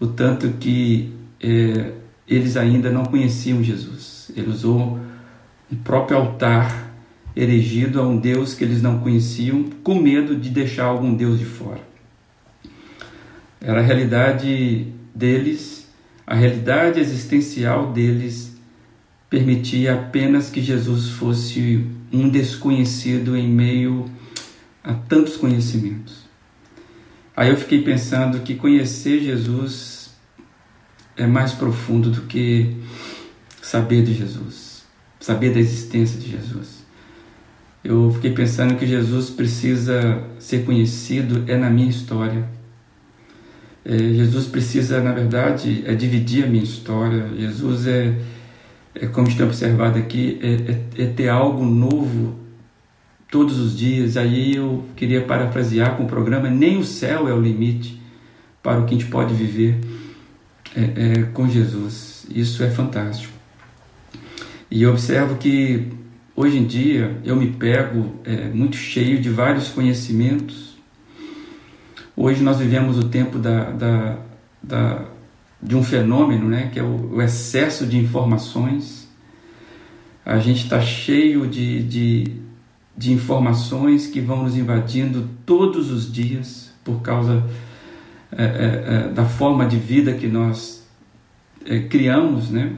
o 0.00 0.06
tanto 0.06 0.48
que 0.60 1.12
é, 1.40 1.92
eles 2.26 2.56
ainda 2.56 2.90
não 2.90 3.04
conheciam 3.04 3.62
Jesus. 3.62 4.30
Ele 4.36 4.50
usou 4.50 4.98
um 5.70 5.76
próprio 5.76 6.16
altar 6.16 6.92
erigido 7.36 8.00
a 8.00 8.06
um 8.06 8.16
Deus 8.16 8.54
que 8.54 8.64
eles 8.64 8.82
não 8.82 8.98
conheciam, 8.98 9.64
com 9.82 9.94
medo 9.94 10.34
de 10.34 10.50
deixar 10.50 10.86
algum 10.86 11.14
Deus 11.14 11.38
de 11.38 11.44
fora. 11.44 11.80
Era 13.60 13.80
a 13.80 13.82
realidade 13.82 14.88
deles, 15.14 15.88
a 16.26 16.34
realidade 16.34 17.00
existencial 17.00 17.92
deles 17.92 18.56
permitia 19.30 19.94
apenas 19.94 20.50
que 20.50 20.60
Jesus 20.60 21.10
fosse 21.10 21.86
um 22.12 22.28
desconhecido 22.28 23.36
em 23.36 23.48
meio 23.48 24.06
a 24.88 24.94
tantos 24.94 25.36
conhecimentos. 25.36 26.26
Aí 27.36 27.50
eu 27.50 27.56
fiquei 27.56 27.82
pensando 27.82 28.40
que 28.40 28.54
conhecer 28.54 29.20
Jesus 29.20 30.16
é 31.16 31.26
mais 31.26 31.52
profundo 31.52 32.10
do 32.10 32.22
que 32.22 32.76
saber 33.62 34.02
de 34.02 34.14
Jesus, 34.14 34.82
saber 35.20 35.52
da 35.52 35.60
existência 35.60 36.18
de 36.18 36.30
Jesus. 36.30 36.84
Eu 37.84 38.10
fiquei 38.14 38.32
pensando 38.32 38.74
que 38.76 38.86
Jesus 38.86 39.30
precisa 39.30 40.24
ser 40.38 40.64
conhecido 40.64 41.44
é 41.46 41.56
na 41.56 41.70
minha 41.70 41.90
história. 41.90 42.48
É, 43.84 43.96
Jesus 43.96 44.46
precisa, 44.46 45.00
na 45.00 45.12
verdade, 45.12 45.84
é 45.86 45.94
dividir 45.94 46.44
a 46.44 46.46
minha 46.48 46.64
história. 46.64 47.28
Jesus 47.36 47.86
é 47.86 48.18
é, 49.00 49.06
como 49.06 49.32
tem 49.34 49.46
observado 49.46 49.98
aqui, 49.98 50.38
é, 50.42 51.02
é, 51.02 51.04
é, 51.04 51.06
ter 51.06 51.28
algo 51.28 51.64
novo 51.64 52.34
todos 53.30 53.58
os 53.58 53.76
dias. 53.76 54.16
Aí 54.16 54.56
eu 54.56 54.84
queria 54.96 55.22
parafrasear 55.22 55.96
com 55.96 56.04
o 56.04 56.06
programa: 56.06 56.50
nem 56.50 56.78
o 56.78 56.84
céu 56.84 57.28
é 57.28 57.32
o 57.32 57.40
limite 57.40 58.00
para 58.62 58.80
o 58.80 58.86
que 58.86 58.94
a 58.94 58.98
gente 58.98 59.10
pode 59.10 59.34
viver 59.34 59.80
é, 60.74 60.82
é, 60.82 61.22
com 61.32 61.48
Jesus. 61.48 62.26
Isso 62.30 62.62
é 62.62 62.70
fantástico. 62.70 63.32
E 64.70 64.82
eu 64.82 64.90
observo 64.90 65.36
que 65.36 65.88
hoje 66.36 66.58
em 66.58 66.66
dia 66.66 67.18
eu 67.24 67.36
me 67.36 67.52
pego 67.52 68.14
é, 68.24 68.48
muito 68.48 68.76
cheio 68.76 69.20
de 69.20 69.30
vários 69.30 69.68
conhecimentos. 69.68 70.76
Hoje 72.14 72.42
nós 72.42 72.58
vivemos 72.58 72.98
o 72.98 73.08
tempo 73.08 73.38
da, 73.38 73.70
da, 73.70 74.18
da 74.62 75.04
de 75.60 75.74
um 75.74 75.82
fenômeno, 75.82 76.48
né, 76.48 76.70
que 76.72 76.78
é 76.78 76.82
o, 76.82 77.14
o 77.14 77.22
excesso 77.22 77.86
de 77.86 77.96
informações. 77.98 79.08
A 80.24 80.38
gente 80.38 80.64
está 80.64 80.80
cheio 80.80 81.46
de, 81.46 81.82
de, 81.82 82.24
de 82.98 83.12
informações 83.12 84.08
que 84.08 84.20
vão 84.20 84.42
nos 84.42 84.56
invadindo 84.56 85.28
todos 85.46 85.88
os 85.88 86.12
dias 86.12 86.72
por 86.82 87.00
causa 87.00 87.44
é, 88.32 88.42
é, 88.42 89.06
é 89.06 89.08
da 89.12 89.24
forma 89.24 89.64
de 89.66 89.76
vida 89.76 90.14
que 90.14 90.26
nós 90.26 90.84
é, 91.64 91.78
criamos, 91.78 92.50
né? 92.50 92.72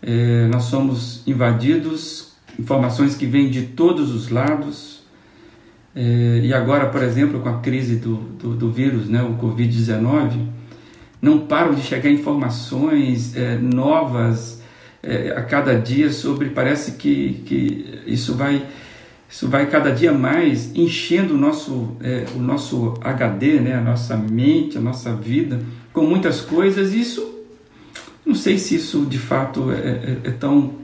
É, 0.00 0.46
nós 0.46 0.64
somos 0.64 1.22
invadidos, 1.26 2.32
informações 2.58 3.14
que 3.14 3.26
vêm 3.26 3.50
de 3.50 3.62
todos 3.62 4.14
os 4.14 4.30
lados. 4.30 5.02
É, 5.94 6.40
e 6.42 6.54
agora, 6.54 6.86
por 6.86 7.02
exemplo, 7.02 7.40
com 7.40 7.48
a 7.50 7.58
crise 7.60 7.96
do, 7.96 8.16
do, 8.16 8.54
do 8.54 8.72
vírus, 8.72 9.06
né, 9.06 9.22
o 9.22 9.34
Covid-19, 9.34 10.46
não 11.20 11.40
param 11.40 11.74
de 11.74 11.82
chegar 11.82 12.10
informações 12.10 13.34
novas, 13.60 14.62
a 15.34 15.42
cada 15.42 15.78
dia 15.78 16.12
sobre, 16.12 16.50
parece 16.50 16.92
que, 16.92 17.42
que 17.46 18.02
isso 18.06 18.34
vai 18.34 18.66
isso 19.28 19.48
vai 19.48 19.66
cada 19.66 19.90
dia 19.90 20.12
mais 20.12 20.74
enchendo 20.74 21.34
o 21.34 21.36
nosso, 21.36 21.96
é, 22.00 22.26
o 22.34 22.38
nosso 22.38 22.94
HD, 23.00 23.60
né, 23.60 23.74
a 23.74 23.80
nossa 23.80 24.16
mente, 24.16 24.78
a 24.78 24.80
nossa 24.80 25.14
vida, 25.14 25.60
com 25.92 26.02
muitas 26.02 26.40
coisas. 26.40 26.94
Isso, 26.94 27.34
não 28.24 28.34
sei 28.34 28.58
se 28.58 28.76
isso 28.76 29.04
de 29.04 29.18
fato 29.18 29.72
é, 29.72 29.74
é, 29.74 30.18
é 30.24 30.30
tão 30.30 30.74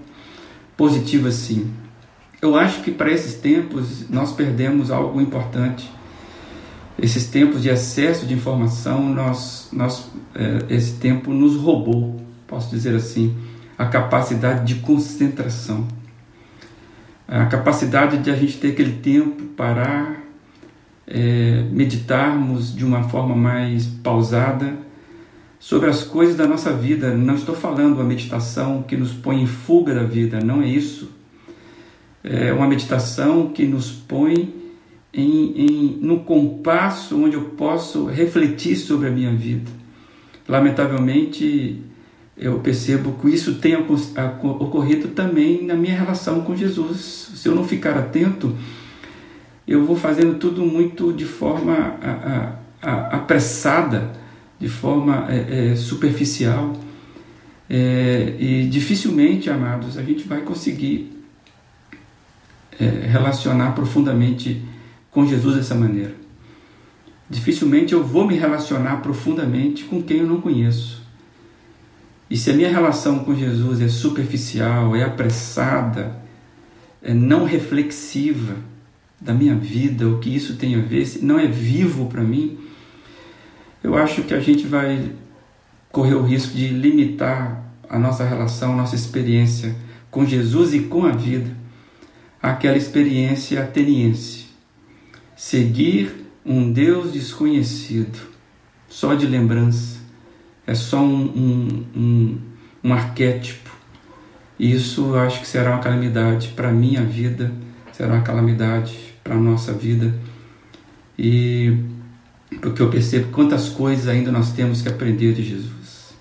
positivo 0.77 1.29
assim. 1.29 1.71
Eu 2.41 2.57
acho 2.57 2.83
que 2.83 2.91
para 2.91 3.11
esses 3.13 3.35
tempos 3.35 4.09
nós 4.11 4.33
perdemos 4.33 4.91
algo 4.91 5.21
importante. 5.21 5.89
Esses 7.01 7.27
tempos 7.27 7.63
de 7.63 7.69
excesso 7.69 8.27
de 8.27 8.35
informação, 8.35 9.09
nós, 9.15 9.69
nós, 9.73 10.11
é, 10.35 10.75
esse 10.75 10.95
tempo 10.95 11.33
nos 11.33 11.57
roubou, 11.57 12.21
posso 12.47 12.69
dizer 12.71 12.95
assim, 12.97 13.35
a 13.79 13.87
capacidade 13.87 14.67
de 14.67 14.81
concentração 14.81 15.87
a 17.33 17.47
capacidade 17.47 18.19
de 18.19 18.31
a 18.31 18.37
gente 18.37 18.59
ter 18.59 18.73
aquele 18.73 18.93
tempo, 18.93 19.43
parar, 19.57 20.23
é, 21.07 21.65
meditarmos 21.71 22.77
de 22.77 22.85
uma 22.85 23.05
forma 23.05 23.35
mais 23.35 23.87
pausada 23.87 24.77
sobre 25.59 25.89
as 25.89 26.05
coisas 26.05 26.37
da 26.37 26.47
nossa 26.47 26.75
vida. 26.75 27.15
Não 27.17 27.35
estou 27.35 27.55
falando 27.55 27.95
uma 27.95 28.05
meditação 28.05 28.83
que 28.83 28.99
nos 28.99 29.15
põe 29.15 29.41
em 29.41 29.47
fuga 29.47 29.95
da 29.95 30.05
vida, 30.05 30.41
não 30.41 30.61
é 30.61 30.67
isso. 30.67 31.11
É 32.23 32.53
uma 32.53 32.67
meditação 32.67 33.49
que 33.49 33.65
nos 33.65 33.91
põe 33.91 34.55
em, 35.13 35.55
em 35.57 35.99
no 36.03 36.21
compasso 36.21 37.19
onde 37.19 37.35
eu 37.35 37.45
posso 37.45 38.05
refletir 38.05 38.77
sobre 38.77 39.09
a 39.09 39.11
minha 39.11 39.33
vida. 39.33 39.71
Lamentavelmente, 40.47 41.83
eu 42.37 42.59
percebo 42.61 43.13
que 43.13 43.29
isso 43.29 43.57
tem 43.57 43.77
ocorrido 43.77 45.09
também 45.09 45.65
na 45.65 45.75
minha 45.75 45.97
relação 45.97 46.41
com 46.41 46.57
Jesus. 46.57 47.31
Se 47.35 47.49
eu 47.49 47.55
não 47.55 47.65
ficar 47.65 47.97
atento, 47.97 48.57
eu 49.67 49.85
vou 49.85 49.97
fazendo 49.97 50.39
tudo 50.39 50.65
muito 50.65 51.13
de 51.13 51.25
forma 51.25 51.99
apressada, 52.81 54.13
de 54.59 54.69
forma 54.69 55.27
é, 55.29 55.73
é, 55.73 55.77
superficial. 55.77 56.77
É, 57.69 58.37
e 58.39 58.67
dificilmente, 58.67 59.49
amados, 59.49 59.97
a 59.97 60.03
gente 60.03 60.27
vai 60.27 60.41
conseguir 60.41 61.13
é, 62.79 63.07
relacionar 63.07 63.73
profundamente 63.73 64.63
com 65.11 65.27
Jesus 65.27 65.57
dessa 65.57 65.75
maneira. 65.75 66.15
Dificilmente 67.29 67.93
eu 67.93 68.03
vou 68.03 68.27
me 68.27 68.37
relacionar 68.37 68.97
profundamente 68.97 69.85
com 69.85 70.03
quem 70.03 70.19
eu 70.19 70.27
não 70.27 70.41
conheço. 70.41 71.02
E 72.33 72.37
se 72.39 72.51
a 72.51 72.55
minha 72.55 72.71
relação 72.71 73.19
com 73.19 73.35
Jesus 73.35 73.83
é 73.83 73.89
superficial, 73.89 74.97
é 74.97 75.05
apressada, 75.05 76.17
é 77.03 77.13
não 77.13 77.45
reflexiva 77.45 78.57
da 79.21 79.35
minha 79.35 79.55
vida, 79.55 80.09
o 80.09 80.19
que 80.19 80.35
isso 80.35 80.57
tem 80.57 80.75
a 80.75 80.81
ver, 80.81 81.05
se 81.05 81.23
não 81.23 81.39
é 81.39 81.47
vivo 81.47 82.07
para 82.07 82.23
mim, 82.23 82.59
eu 83.85 83.95
acho 83.95 84.23
que 84.23 84.33
a 84.33 84.41
gente 84.41 84.67
vai 84.67 85.13
correr 85.91 86.15
o 86.15 86.23
risco 86.23 86.57
de 86.57 86.69
limitar 86.69 87.71
a 87.87 87.99
nossa 87.99 88.25
relação, 88.25 88.73
a 88.73 88.77
nossa 88.77 88.95
experiência 88.95 89.77
com 90.11 90.25
Jesus 90.25 90.73
e 90.73 90.81
com 90.85 91.05
a 91.05 91.13
vida 91.13 91.55
àquela 92.43 92.79
experiência 92.79 93.63
ateniense. 93.63 94.47
Seguir 95.37 96.31
um 96.47 96.73
Deus 96.73 97.13
desconhecido, 97.13 98.19
só 98.89 99.13
de 99.13 99.27
lembrança 99.27 100.02
é 100.67 100.75
só 100.75 101.01
um, 101.01 101.25
um, 101.25 101.87
um, 101.97 102.39
um 102.85 102.93
arquétipo. 102.93 103.71
Isso 104.59 105.07
eu 105.07 105.19
acho 105.19 105.41
que 105.41 105.47
será 105.47 105.71
uma 105.71 105.81
calamidade 105.81 106.49
para 106.49 106.69
a 106.69 106.73
minha 106.73 107.03
vida, 107.03 107.53
será 107.93 108.15
uma 108.15 108.23
calamidade 108.23 108.97
para 109.25 109.35
a 109.35 109.39
nossa 109.39 109.73
vida. 109.73 110.15
E 111.19 111.77
porque 112.61 112.83
eu 112.83 112.91
percebo 112.91 113.31
quantas 113.33 113.69
coisas 113.69 114.09
ainda 114.09 114.31
nós 114.31 114.53
temos 114.53 114.83
que 114.83 114.89
aprender 114.89 115.33
de 115.35 115.43
Jesus. 115.43 116.15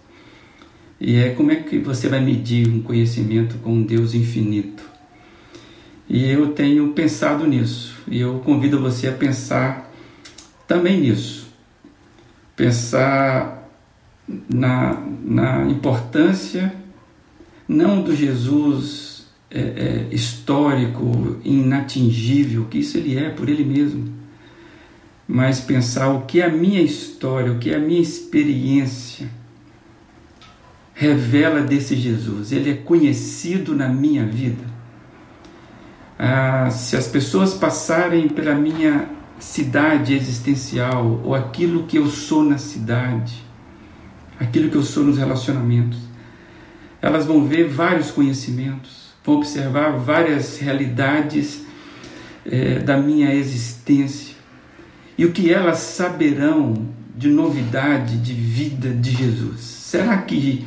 E 1.00 1.16
é 1.16 1.30
como 1.32 1.52
é 1.52 1.56
que 1.56 1.80
você 1.80 2.08
vai 2.08 2.20
medir 2.20 2.68
um 2.68 2.82
conhecimento 2.82 3.58
com 3.58 3.74
um 3.74 3.84
Deus 3.84 4.14
infinito. 4.14 4.84
E 6.08 6.30
eu 6.30 6.50
tenho 6.54 6.94
pensado 6.94 7.48
nisso, 7.48 7.96
e 8.08 8.20
eu 8.20 8.40
convido 8.40 8.80
você 8.80 9.08
a 9.08 9.12
pensar 9.12 9.92
também 10.68 11.00
nisso. 11.00 11.48
Pensar 12.56 13.61
na, 14.50 15.02
na 15.24 15.66
importância 15.68 16.74
não 17.68 18.02
do 18.02 18.16
Jesus 18.16 19.26
é, 19.50 19.60
é, 19.60 20.08
histórico, 20.12 21.38
inatingível, 21.44 22.66
que 22.66 22.80
isso 22.80 22.98
ele 22.98 23.18
é 23.18 23.30
por 23.30 23.50
ele 23.50 23.64
mesmo, 23.64 24.12
mas 25.28 25.62
pensar 25.62 26.10
o 26.10 26.22
que 26.22 26.42
a 26.42 26.50
minha 26.50 26.82
história, 26.82 27.52
o 27.52 27.60
que 27.60 27.74
a 27.74 27.80
minha 27.80 28.02
experiência 28.02 29.30
revela 30.94 31.62
desse 31.62 31.96
Jesus. 31.96 32.52
Ele 32.52 32.72
é 32.72 32.76
conhecido 32.76 33.76
na 33.76 33.88
minha 33.88 34.26
vida. 34.26 34.64
Ah, 36.20 36.70
se 36.70 36.96
as 36.96 37.08
pessoas 37.08 37.54
passarem 37.54 38.28
pela 38.28 38.54
minha 38.54 39.10
cidade 39.40 40.14
existencial 40.14 41.22
ou 41.24 41.34
aquilo 41.34 41.84
que 41.84 41.98
eu 41.98 42.08
sou 42.08 42.44
na 42.44 42.58
cidade, 42.58 43.51
aquilo 44.42 44.70
que 44.70 44.76
eu 44.76 44.84
sou 44.84 45.04
nos 45.04 45.18
relacionamentos. 45.18 46.00
Elas 47.00 47.26
vão 47.26 47.46
ver 47.46 47.68
vários 47.68 48.10
conhecimentos, 48.10 49.12
vão 49.24 49.36
observar 49.36 49.92
várias 49.92 50.58
realidades 50.58 51.64
é, 52.44 52.80
da 52.80 52.98
minha 52.98 53.34
existência 53.34 54.36
e 55.18 55.26
o 55.26 55.32
que 55.32 55.54
elas 55.54 55.78
saberão 55.78 56.90
de 57.16 57.30
novidade 57.30 58.18
de 58.18 58.34
vida 58.34 58.90
de 58.90 59.12
Jesus. 59.12 59.60
Será 59.60 60.18
que 60.18 60.66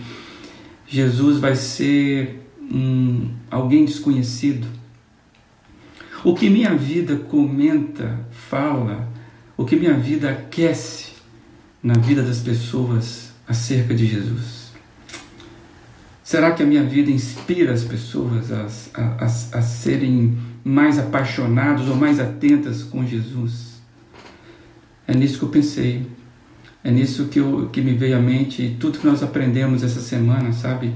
Jesus 0.87 1.39
vai 1.39 1.57
ser 1.57 2.49
um, 2.61 3.31
alguém 3.51 3.85
desconhecido? 3.85 4.69
O 6.23 6.35
que 6.35 6.49
minha 6.49 6.75
vida 6.75 7.17
comenta, 7.17 8.21
fala, 8.31 9.09
o 9.57 9.65
que 9.65 9.75
minha 9.75 9.95
vida 9.95 10.31
aquece 10.31 11.13
na 11.83 11.95
vida 11.95 12.23
das 12.23 12.39
pessoas 12.39 13.34
acerca 13.47 13.95
de 13.95 14.07
Jesus? 14.07 14.65
Será 16.23 16.53
que 16.53 16.63
a 16.63 16.67
minha 16.67 16.83
vida 16.83 17.11
inspira 17.11 17.73
as 17.73 17.85
pessoas 17.85 18.51
a, 18.51 18.67
a, 18.95 19.25
a, 19.25 19.25
a 19.27 19.63
serem 19.63 20.39
mais 20.65 20.99
apaixonados 20.99 21.89
ou 21.89 21.95
mais 21.95 22.19
atentas 22.19 22.83
com 22.83 23.07
Jesus? 23.07 23.75
É 25.07 25.15
nisso 25.15 25.39
que 25.39 25.45
eu 25.45 25.51
pensei. 25.51 26.07
É 26.83 26.91
nisso 26.91 27.27
que, 27.27 27.39
eu, 27.39 27.69
que 27.71 27.81
me 27.81 27.95
veio 27.95 28.17
à 28.17 28.21
mente 28.21 28.77
tudo 28.79 28.99
que 28.99 29.07
nós 29.07 29.23
aprendemos 29.23 29.83
essa 29.83 30.01
semana, 30.01 30.53
sabe? 30.53 30.93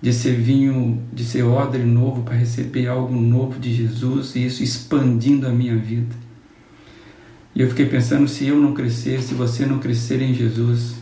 De 0.00 0.12
ser 0.12 0.34
vinho, 0.34 1.02
de 1.12 1.24
ser 1.24 1.42
odre 1.42 1.82
novo 1.82 2.22
para 2.22 2.34
receber 2.34 2.86
algo 2.86 3.14
novo 3.14 3.58
de 3.58 3.74
Jesus 3.74 4.36
e 4.36 4.46
isso 4.46 4.62
expandindo 4.62 5.46
a 5.46 5.50
minha 5.50 5.76
vida. 5.76 6.14
E 7.54 7.60
eu 7.60 7.68
fiquei 7.68 7.86
pensando: 7.86 8.28
se 8.28 8.46
eu 8.46 8.56
não 8.56 8.72
crescer, 8.72 9.20
se 9.20 9.34
você 9.34 9.66
não 9.66 9.78
crescer 9.78 10.22
em 10.22 10.32
Jesus, 10.32 10.99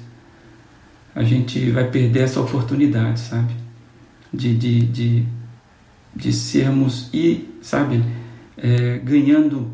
a 1.19 1.25
gente 1.25 1.69
vai 1.73 1.91
perder 1.91 2.21
essa 2.21 2.41
oportunidade, 2.41 3.19
sabe? 3.19 3.53
De, 4.33 4.57
de, 4.57 4.87
de, 4.87 5.27
de 6.15 6.33
sermos 6.33 7.11
e, 7.13 7.59
sabe, 7.61 8.05
é, 8.57 8.99
ganhando 8.99 9.69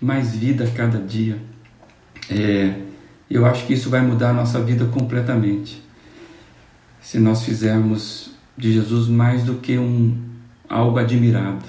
mais 0.00 0.34
vida 0.34 0.66
cada 0.74 0.98
dia. 0.98 1.36
É, 2.30 2.80
eu 3.28 3.44
acho 3.44 3.66
que 3.66 3.74
isso 3.74 3.90
vai 3.90 4.00
mudar 4.00 4.30
a 4.30 4.32
nossa 4.32 4.58
vida 4.62 4.86
completamente. 4.86 5.82
Se 7.02 7.18
nós 7.18 7.44
fizermos 7.44 8.30
de 8.56 8.72
Jesus 8.72 9.06
mais 9.06 9.44
do 9.44 9.56
que 9.56 9.76
um 9.76 10.16
algo 10.66 10.98
admirado. 10.98 11.66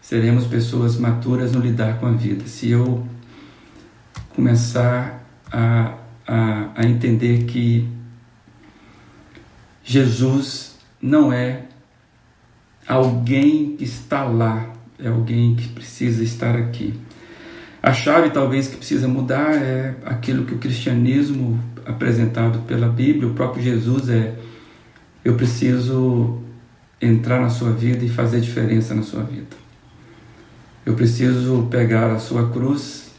Seremos 0.00 0.48
pessoas 0.48 0.96
maturas 0.96 1.52
no 1.52 1.60
lidar 1.60 2.00
com 2.00 2.06
a 2.06 2.10
vida. 2.10 2.44
Se 2.48 2.70
eu 2.70 3.06
começar 4.34 5.24
a, 5.52 5.94
a, 6.26 6.70
a 6.74 6.84
entender 6.84 7.44
que 7.44 7.99
Jesus 9.90 10.76
não 11.02 11.32
é 11.32 11.64
alguém 12.86 13.74
que 13.74 13.82
está 13.82 14.22
lá, 14.22 14.72
é 14.96 15.08
alguém 15.08 15.56
que 15.56 15.66
precisa 15.66 16.22
estar 16.22 16.54
aqui. 16.54 16.94
A 17.82 17.92
chave, 17.92 18.30
talvez, 18.30 18.68
que 18.68 18.76
precisa 18.76 19.08
mudar 19.08 19.52
é 19.52 19.96
aquilo 20.04 20.46
que 20.46 20.54
o 20.54 20.58
cristianismo 20.58 21.58
apresentado 21.84 22.60
pela 22.68 22.88
Bíblia, 22.88 23.26
o 23.26 23.34
próprio 23.34 23.64
Jesus 23.64 24.08
é: 24.08 24.36
eu 25.24 25.34
preciso 25.34 26.38
entrar 27.02 27.40
na 27.40 27.50
sua 27.50 27.72
vida 27.72 28.04
e 28.04 28.08
fazer 28.08 28.40
diferença 28.40 28.94
na 28.94 29.02
sua 29.02 29.24
vida. 29.24 29.56
Eu 30.86 30.94
preciso 30.94 31.66
pegar 31.68 32.12
a 32.12 32.20
sua 32.20 32.48
cruz, 32.48 33.10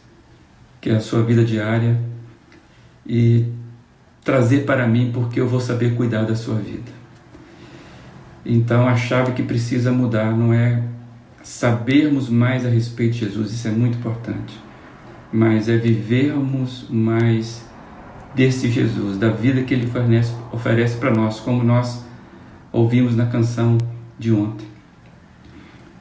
que 0.80 0.90
é 0.90 0.96
a 0.96 1.02
sua 1.02 1.22
vida 1.22 1.44
diária, 1.44 2.00
e 3.06 3.60
trazer 4.24 4.66
para 4.66 4.88
mim, 4.88 5.12
porque 5.14 5.40
eu 5.40 5.48
vou 5.48 5.60
saber 5.60 5.96
cuidar 5.96 6.24
da 6.24 6.36
sua 6.36 6.56
vida. 6.56 6.92
Então 8.46 8.88
a 8.88 8.96
chave 8.96 9.34
que 9.34 9.44
precisa 9.44 9.92
mudar 9.92 10.36
não 10.36 10.54
é 10.54 10.84
sabermos 11.44 12.30
mais 12.30 12.66
a 12.66 12.70
respeito 12.70 13.14
de 13.14 13.20
Jesus, 13.20 13.52
isso 13.52 13.68
é 13.68 13.72
muito 13.72 13.98
importante, 13.98 14.60
mas 15.32 15.68
é 15.68 15.78
vivermos 15.78 16.86
mais 16.90 17.66
desse 18.34 18.70
Jesus, 18.70 19.18
da 19.18 19.30
vida 19.30 19.62
que 19.64 19.74
ele 19.74 19.86
oferece, 19.86 20.34
oferece 20.52 20.98
para 20.98 21.12
nós, 21.12 21.40
como 21.40 21.64
nós 21.64 22.06
ouvimos 22.72 23.16
na 23.16 23.26
canção 23.26 23.78
de 24.18 24.32
ontem, 24.32 24.68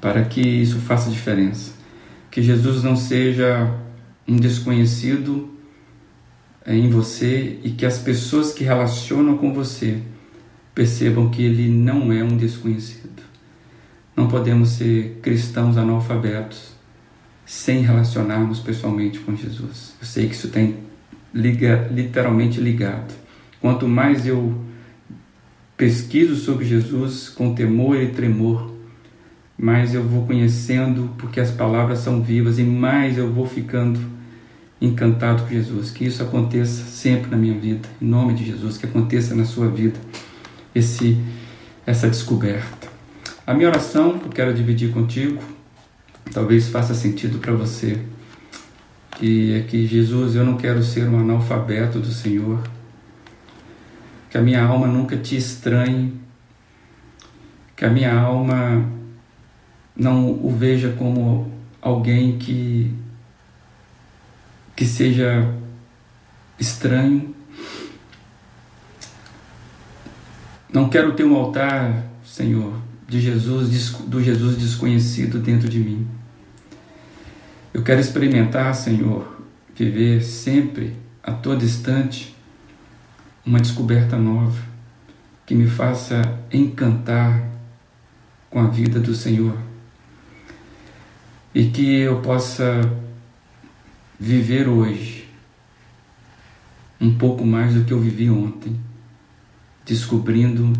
para 0.00 0.24
que 0.24 0.40
isso 0.40 0.78
faça 0.78 1.10
diferença. 1.10 1.74
Que 2.30 2.42
Jesus 2.42 2.84
não 2.84 2.94
seja 2.94 3.68
um 4.26 4.36
desconhecido 4.36 5.49
em 6.66 6.88
você 6.88 7.58
e 7.64 7.70
que 7.70 7.86
as 7.86 7.98
pessoas 7.98 8.52
que 8.52 8.64
relacionam 8.64 9.36
com 9.38 9.52
você 9.52 9.98
percebam 10.74 11.30
que 11.30 11.42
ele 11.42 11.68
não 11.68 12.12
é 12.12 12.22
um 12.22 12.36
desconhecido. 12.36 13.22
Não 14.16 14.28
podemos 14.28 14.70
ser 14.70 15.18
cristãos 15.22 15.76
analfabetos 15.76 16.72
sem 17.46 17.80
relacionarmos 17.80 18.60
pessoalmente 18.60 19.18
com 19.18 19.34
Jesus. 19.34 19.94
Eu 20.00 20.06
sei 20.06 20.28
que 20.28 20.34
isso 20.34 20.48
tem 20.48 20.78
liga, 21.34 21.88
literalmente 21.90 22.60
ligado. 22.60 23.12
Quanto 23.60 23.88
mais 23.88 24.26
eu 24.26 24.54
pesquiso 25.76 26.36
sobre 26.36 26.64
Jesus 26.64 27.28
com 27.28 27.54
temor 27.54 27.96
e 27.96 28.08
tremor, 28.08 28.70
mais 29.56 29.94
eu 29.94 30.02
vou 30.02 30.26
conhecendo, 30.26 31.10
porque 31.18 31.40
as 31.40 31.50
palavras 31.50 32.00
são 32.00 32.22
vivas, 32.22 32.58
e 32.58 32.62
mais 32.62 33.18
eu 33.18 33.32
vou 33.32 33.46
ficando 33.46 34.00
encantado 34.80 35.42
com 35.42 35.48
Jesus. 35.48 35.90
Que 35.90 36.06
isso 36.06 36.22
aconteça 36.22 36.84
sempre 36.84 37.30
na 37.30 37.36
minha 37.36 37.58
vida, 37.58 37.88
em 38.00 38.06
nome 38.06 38.34
de 38.34 38.44
Jesus, 38.44 38.78
que 38.78 38.86
aconteça 38.86 39.34
na 39.34 39.44
sua 39.44 39.68
vida 39.68 39.98
esse 40.74 41.18
essa 41.86 42.08
descoberta. 42.08 42.88
A 43.46 43.54
minha 43.54 43.68
oração 43.68 44.18
que 44.18 44.26
eu 44.26 44.30
quero 44.30 44.54
dividir 44.54 44.92
contigo, 44.92 45.42
talvez 46.32 46.68
faça 46.68 46.94
sentido 46.94 47.38
para 47.38 47.52
você, 47.52 47.98
que 49.16 49.54
é 49.54 49.60
que 49.62 49.86
Jesus, 49.86 50.36
eu 50.36 50.44
não 50.44 50.56
quero 50.56 50.82
ser 50.82 51.08
um 51.08 51.18
analfabeto 51.18 51.98
do 51.98 52.12
Senhor, 52.12 52.62
que 54.30 54.38
a 54.38 54.40
minha 54.40 54.62
alma 54.64 54.86
nunca 54.86 55.16
te 55.16 55.36
estranhe, 55.36 56.14
que 57.74 57.84
a 57.84 57.90
minha 57.90 58.14
alma 58.14 58.86
não 59.96 60.30
o 60.30 60.54
veja 60.56 60.94
como 60.96 61.50
alguém 61.82 62.38
que 62.38 62.94
que 64.80 64.86
seja 64.86 65.46
estranho. 66.58 67.34
Não 70.72 70.88
quero 70.88 71.12
ter 71.12 71.22
um 71.22 71.36
altar, 71.36 72.06
Senhor, 72.24 72.80
de 73.06 73.20
Jesus, 73.20 73.90
do 74.06 74.22
Jesus 74.22 74.56
desconhecido 74.56 75.38
dentro 75.38 75.68
de 75.68 75.80
mim. 75.80 76.08
Eu 77.74 77.82
quero 77.82 78.00
experimentar, 78.00 78.74
Senhor, 78.74 79.44
viver 79.76 80.22
sempre, 80.22 80.96
a 81.22 81.32
todo 81.32 81.62
instante, 81.62 82.34
uma 83.44 83.60
descoberta 83.60 84.16
nova 84.16 84.62
que 85.44 85.54
me 85.54 85.66
faça 85.66 86.22
encantar 86.50 87.50
com 88.48 88.58
a 88.58 88.68
vida 88.68 88.98
do 88.98 89.14
Senhor 89.14 89.58
e 91.54 91.66
que 91.66 91.96
eu 91.96 92.22
possa 92.22 92.80
viver 94.20 94.68
hoje 94.68 95.26
um 97.00 97.16
pouco 97.16 97.46
mais 97.46 97.72
do 97.72 97.84
que 97.84 97.92
eu 97.92 97.98
vivi 97.98 98.28
ontem, 98.28 98.78
descobrindo 99.86 100.70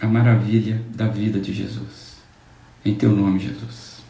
a 0.00 0.06
maravilha 0.06 0.82
da 0.94 1.08
vida 1.08 1.40
de 1.40 1.54
Jesus. 1.54 2.16
Em 2.84 2.94
teu 2.94 3.10
nome, 3.10 3.38
Jesus. 3.38 4.02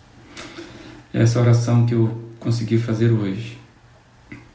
Essa 1.15 1.41
oração 1.41 1.87
que 1.87 1.95
eu 1.95 2.21
consegui 2.41 2.77
fazer 2.77 3.13
hoje, 3.13 3.57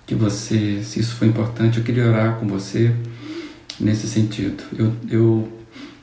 que 0.06 0.14
você, 0.14 0.84
se 0.84 1.00
isso 1.00 1.16
foi 1.16 1.30
importante, 1.30 1.78
eu 1.78 1.84
queria 1.86 2.08
orar 2.08 2.38
com 2.38 2.46
você 2.46 2.94
nesse 3.80 4.08
sentido. 4.08 4.62
Eu, 4.78 4.94
eu, 5.10 5.62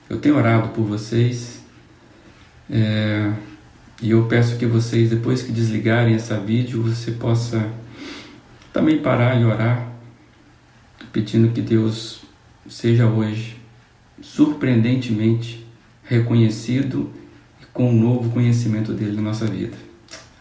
eu 0.09 0.19
tenho 0.19 0.37
orado 0.37 0.71
por 0.71 0.83
vocês. 0.85 1.61
É, 2.71 3.31
e 4.01 4.11
eu 4.11 4.27
peço 4.27 4.57
que 4.57 4.67
vocês, 4.67 5.11
depois 5.11 5.43
que 5.43 5.51
desligarem 5.51 6.15
essa 6.15 6.39
vídeo, 6.39 6.83
você 6.83 7.11
possa 7.11 7.69
também 8.73 8.99
parar 8.99 9.41
e 9.41 9.45
orar, 9.45 9.91
pedindo 11.13 11.53
que 11.53 11.61
Deus 11.61 12.21
seja 12.69 13.07
hoje 13.07 13.57
surpreendentemente 14.21 15.67
reconhecido 16.05 17.11
e 17.61 17.67
com 17.73 17.91
um 17.91 18.01
novo 18.01 18.31
conhecimento 18.31 18.93
dele 18.93 19.17
na 19.17 19.23
nossa 19.23 19.47
vida. 19.47 19.77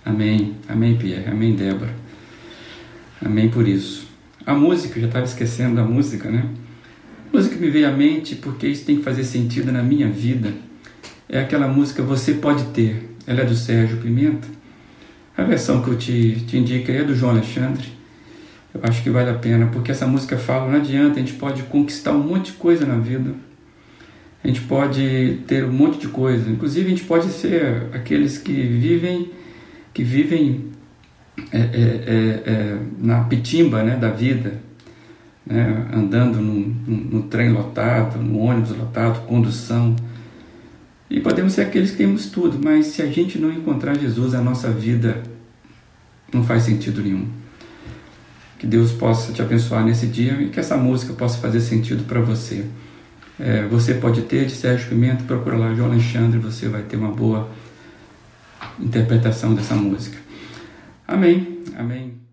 Amém. 0.06 0.56
Amém, 0.70 0.96
Pierre. 0.96 1.28
Amém, 1.28 1.56
Débora. 1.56 1.94
Amém 3.24 3.50
por 3.50 3.68
isso. 3.68 4.08
A 4.46 4.54
música, 4.54 5.00
já 5.00 5.08
estava 5.08 5.26
esquecendo 5.26 5.76
da 5.76 5.84
música, 5.84 6.30
né? 6.30 6.48
A 7.34 7.36
música 7.36 7.56
que 7.56 7.62
me 7.62 7.72
veio 7.72 7.90
à 7.90 7.92
mente 7.92 8.36
porque 8.36 8.68
isso 8.68 8.86
tem 8.86 8.98
que 8.98 9.04
fazer 9.04 9.24
sentido 9.24 9.72
na 9.72 9.82
minha 9.82 10.08
vida. 10.08 10.54
É 11.28 11.40
aquela 11.40 11.68
música 11.68 12.04
Você 12.04 12.36
Pode 12.36 12.66
Ter 12.66 13.17
ela 13.28 13.42
é 13.42 13.46
do 13.46 13.56
Sérgio 13.56 13.98
Pimenta. 13.98 14.48
A 15.38 15.44
versão 15.44 15.84
que 15.84 15.90
eu 15.90 15.98
te, 15.98 16.44
te 16.48 16.58
indico 16.58 16.90
é 16.90 17.04
do 17.04 17.14
João 17.14 17.34
Alexandre. 17.34 17.86
Eu 18.74 18.82
acho 18.84 19.04
que 19.04 19.10
vale 19.10 19.30
a 19.30 19.34
pena, 19.34 19.68
porque 19.68 19.92
essa 19.92 20.08
música 20.08 20.38
fala, 20.38 20.72
não 20.72 20.78
adianta, 20.80 21.18
a 21.18 21.20
gente 21.20 21.34
pode 21.34 21.64
conquistar 21.64 22.14
um 22.14 22.24
monte 22.24 22.52
de 22.52 22.54
coisa 22.54 22.86
na 22.86 22.98
vida. 22.98 23.36
A 24.44 24.48
gente 24.48 24.62
pode 24.62 25.42
ter 25.46 25.66
um 25.66 25.72
monte 25.72 26.00
de 26.00 26.08
coisa. 26.08 26.50
Inclusive 26.50 26.86
a 26.88 26.90
gente 26.90 27.04
pode 27.04 27.28
ser 27.28 27.88
aqueles 27.94 28.38
que 28.38 28.54
vivem, 28.54 29.32
que 29.94 30.04
vivem 30.04 30.72
é, 31.52 31.58
é, 31.58 31.62
é, 31.62 32.52
é 32.52 32.78
na 32.98 33.24
pitimba 33.26 33.84
né, 33.84 33.96
da 33.96 34.10
vida, 34.10 34.54
né, 35.46 35.88
andando 35.94 36.40
no, 36.40 37.24
trem 37.24 37.52
lotado, 37.52 38.20
no 38.20 38.40
ônibus 38.40 38.76
lotado, 38.76 39.26
condução 39.28 39.96
e 41.10 41.20
podemos 41.20 41.54
ser 41.54 41.62
aqueles 41.62 41.92
que 41.92 41.98
temos 41.98 42.28
tudo, 42.28 42.60
mas 42.62 42.88
se 42.88 43.02
a 43.02 43.08
gente 43.08 43.40
não 43.40 43.52
encontrar 43.52 43.98
Jesus, 43.98 44.34
a 44.34 44.42
nossa 44.42 44.70
vida 44.70 45.24
não 46.34 46.44
faz 46.44 46.64
sentido 46.64 47.02
nenhum. 47.02 47.28
Que 48.60 48.68
Deus 48.68 48.92
possa 48.92 49.32
te 49.32 49.42
abençoar 49.42 49.86
nesse 49.86 50.08
dia 50.08 50.34
e 50.42 50.50
que 50.50 50.60
essa 50.60 50.76
música 50.76 51.14
possa 51.14 51.38
fazer 51.38 51.62
sentido 51.62 52.04
para 52.06 52.20
você. 52.20 52.66
É, 53.40 53.66
você 53.68 53.94
pode 53.94 54.24
ter 54.24 54.46
de 54.46 54.54
Sérgio 54.54 54.90
Pimenta, 54.90 55.24
procura 55.24 55.56
lá 55.56 55.74
João 55.74 55.92
Alexandre, 55.92 56.40
você 56.40 56.68
vai 56.68 56.82
ter 56.82 56.98
uma 56.98 57.12
boa 57.12 57.50
interpretação 58.80 59.54
dessa 59.54 59.76
música. 59.76 60.18
Amém. 61.08 61.60
Amém. 61.78 62.27